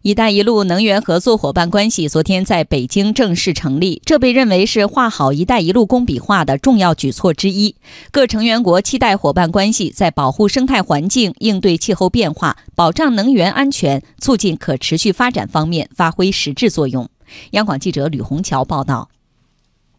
[0.02, 7.76] “一带一路”能源合作伙伴关系昨天在北京正式成立，这被认为是画好“一带一路”工笔画的重要举措之一。
[8.10, 17.06] 各成员国期待伙伴关系在保护生态环境、应对气候变化、保障能源安全、促进可持续发展方面发挥实质作用。
[17.50, 19.10] 央广记者吕红桥报道。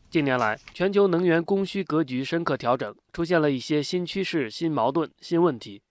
[0.09, 5.83] 近年来，全球能源供需格局深刻调整，出现了一些新趋势、新矛盾、新问题。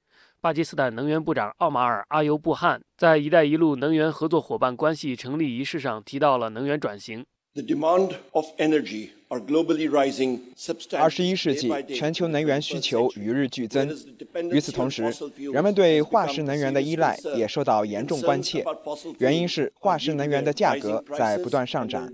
[0.42, 7.26] 巴基斯坦能源部长奥马尔·阿尤布汗在“一带一路”能源合作伙伴关系成立仪式上提到了能源转型。
[10.98, 13.94] 二十一世纪，全球能源需求与日俱增。
[14.50, 15.12] 与此同时，
[15.52, 18.64] 人们对化石能源的依赖也受到严重关切。
[19.18, 22.10] 原因是化石能源的价格在不断上涨，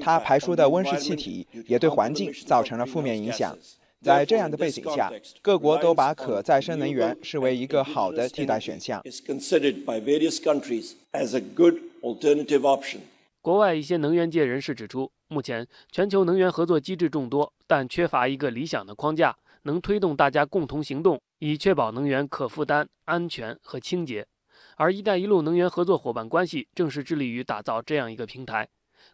[0.00, 3.54] 它排出的温室气体也对环境造成了负面影响。
[4.02, 5.10] 在这样的背景下，
[5.42, 9.02] 各国都把可再生能源视为一个好的替代选项。
[13.42, 24.26] 国外一些能源界人士指出，目前全球能源合作机制众多，但缺乏一个理想的框架，能推动大家共同行动，以确保能源可负担、安全和清洁。
[24.76, 28.68] 而“一带一路”能源合作伙伴关系正是致力于打造这样一个平台。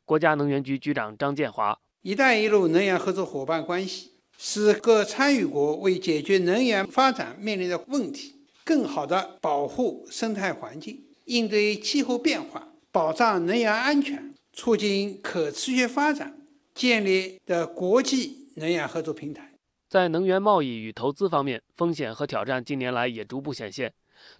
[0.04, 4.12] 国家能源局局长张建华：“一带一路”能源合作伙伴关系。
[4.36, 16.36] 使各参与国为解决能源发展面临的问题，更好地保护生态环境，应对气候变化，保障能源安全，促进可持续发展，
[16.74, 19.52] 建立的国际能源合作平台。
[19.88, 23.92] 在能源贸易与投资方面，风险和挑战近年来也逐步显现，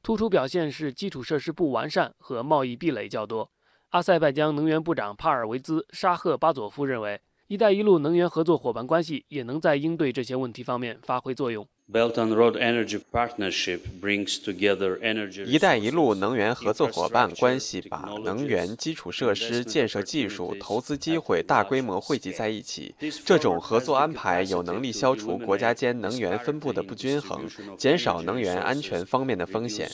[0.02, 3.50] 突出表现是基础设施不完善和贸易壁垒较多。
[3.90, 7.20] 阿塞拜疆能源部长帕尔维兹·沙赫巴佐夫认为。
[7.53, 11.69] “一带一路”能源合作伙伴关系也能在应对这些问题方面发挥作用。
[15.44, 22.94] “一带一路”能源合作伙伴关系把能源基础设施建设技术、投资机会大规模汇集在一起。
[23.22, 29.91] 这种合作安排有能力消除国家间能源分布的不均衡，减少能源安全方面的风险。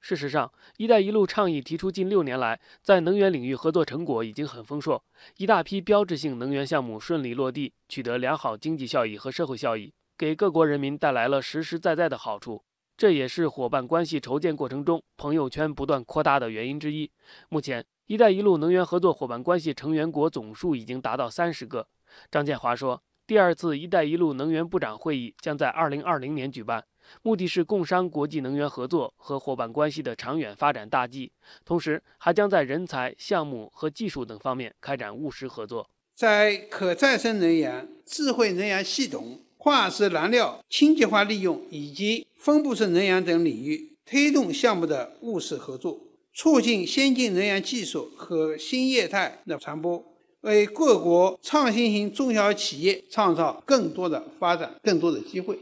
[0.00, 5.04] 事实上，“一带一路”倡议提出近六年来，在能源领域合作成果已经很丰硕，
[5.36, 12.62] 一大批标志性能源项目顺利落地，取得良好经济效益和社会效益，给各国人民带来了实实在在的好处。
[12.96, 17.10] 这也是伙伴关系筹建过程中朋友圈不断扩大的原因之一。
[17.48, 21.86] 目前，“一带一路”能源合作伙伴关系成员国总数已经达到三十个。
[22.30, 26.82] 张建华说，第二次“一带一路”能源部长会议将在二零二零年举办。
[27.20, 31.30] 目的是共商国际能源合作和伙伴关系的长远发展大计，
[31.62, 35.90] 同时还将在人才、项目和技术等方面开展务实合作。
[36.14, 46.00] 在可再生能源、智慧能源系统、化石燃料清洁化利用以及分布式能源等领域推动项目的务实合作，
[46.32, 50.02] 促进先进能源技术和新业态的传播，
[50.42, 55.58] 为各国创新型中小企业创造更多的发展、更多的机会。